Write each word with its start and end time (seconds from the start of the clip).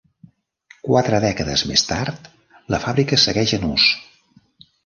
Quatre 0.87 1.19
dècades 1.25 1.65
més 1.73 1.85
tard, 1.91 2.31
la 2.75 2.81
fàbrica 2.87 3.23
segueix 3.29 3.55
en 3.59 3.71
ús. 3.73 3.89